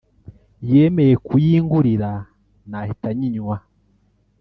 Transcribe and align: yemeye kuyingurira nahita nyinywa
yemeye 0.71 1.13
kuyingurira 1.27 2.11
nahita 2.69 3.09
nyinywa 3.17 3.57